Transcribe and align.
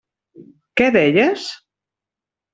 Què 0.81 0.87
deies? 0.95 1.45